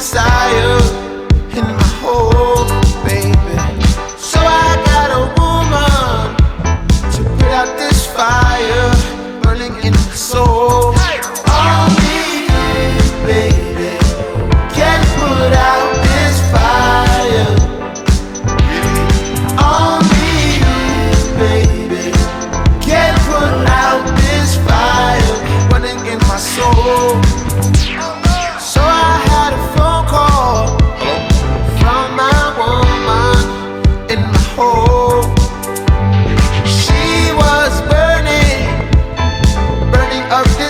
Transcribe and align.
inside. 0.00 0.29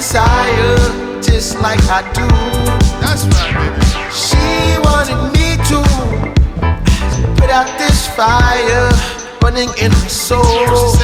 desire 0.00 1.20
just 1.20 1.60
like 1.60 1.78
I 1.90 2.00
do. 2.16 2.26
That's 3.04 3.26
right, 3.36 3.52
baby. 3.52 3.84
She 4.08 4.40
wanted 4.80 5.20
me 5.36 5.60
to 5.68 5.78
put 7.36 7.50
out 7.50 7.68
this 7.76 8.08
fire 8.16 8.88
burning 9.40 9.68
in 9.76 9.90
my 9.90 10.08
soul. 10.08 10.99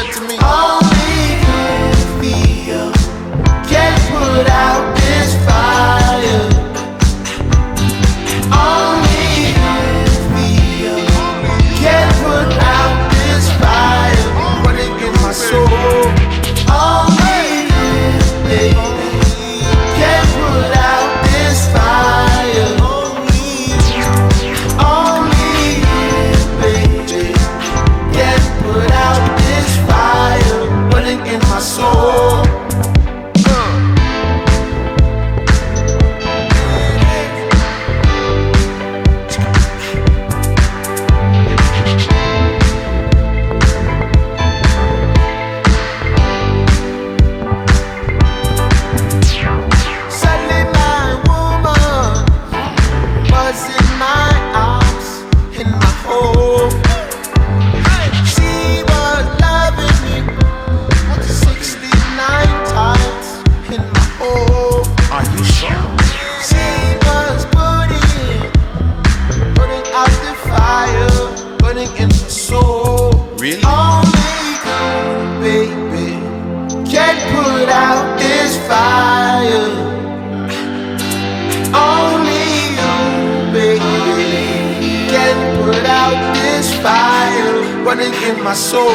burning 87.96 88.14
in 88.22 88.44
my 88.44 88.52
soul. 88.52 88.90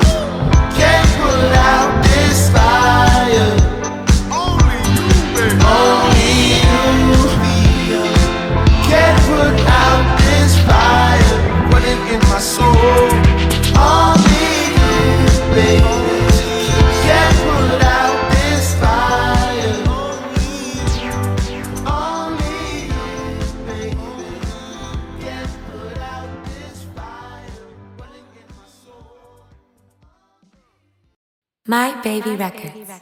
can 0.79 1.05
pull 1.17 1.53
out 1.71 1.91
this 2.05 2.51
fire. 2.51 3.55
Only 4.33 4.81
you, 4.97 5.15
baby. 5.37 5.63
Only 5.77 6.33
you 7.89 8.03
can 8.89 9.15
put 9.29 9.57
out 9.69 10.05
this 10.21 10.53
fire 10.67 11.37
in 12.13 12.21
my 12.31 12.41
soul. 12.41 13.11
Only 13.77 14.47
you, 14.77 15.55
baby. 15.55 16.04
My 31.67 31.99
Baby 32.03 32.37
Records. 32.37 33.01